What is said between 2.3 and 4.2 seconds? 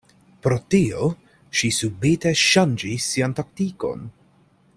ŝanĝis sian taktikon.